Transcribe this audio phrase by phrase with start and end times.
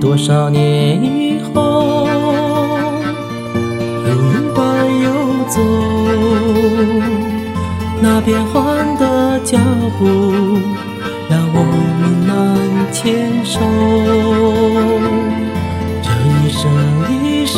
[0.00, 2.06] 多少年以后，
[4.04, 5.06] 如云般游
[5.48, 5.60] 走，
[8.00, 9.58] 那变幻的脚
[9.98, 10.04] 步，
[11.28, 11.58] 让我
[12.00, 12.32] 们难
[12.92, 13.60] 牵手。
[16.02, 16.62] 这一生
[17.10, 17.56] 一世，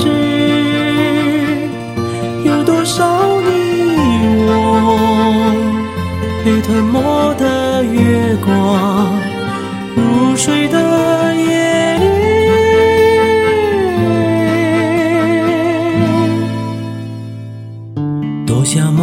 [2.44, 3.48] 有多少你
[4.46, 4.50] 我，
[6.44, 6.98] 被吞没
[7.34, 9.12] 的月光，
[9.94, 10.78] 如水的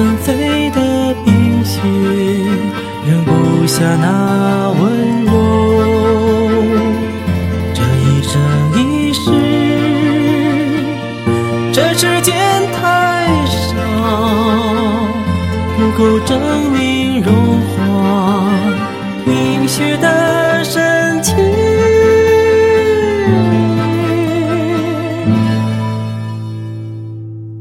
[0.00, 1.78] 纷飞的冰雪，
[3.06, 4.80] 扔不下那温
[5.26, 5.30] 柔。
[7.74, 8.32] 这一生
[8.78, 8.80] 一
[9.12, 9.30] 世，
[11.70, 12.32] 这时间
[12.72, 12.80] 太
[13.44, 13.68] 少，
[15.76, 16.40] 不够证
[16.72, 17.30] 明融
[17.60, 17.76] 化
[19.26, 21.36] 冰雪的深情。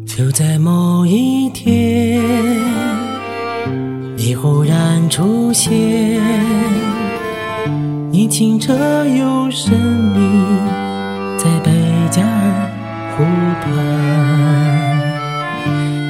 [0.06, 1.89] 就在某一天，
[5.10, 5.72] 出现
[8.12, 8.74] 你清澈
[9.06, 9.74] 又神
[10.14, 10.20] 秘
[11.36, 11.72] 在贝
[12.12, 12.70] 加尔
[13.18, 13.24] 湖
[13.64, 13.74] 畔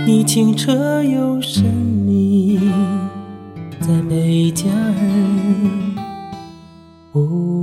[0.06, 2.60] 你清澈又神秘
[3.80, 4.94] 在贝加尔
[7.14, 7.59] 湖